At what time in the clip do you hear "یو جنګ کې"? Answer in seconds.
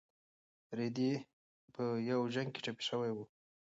2.09-2.61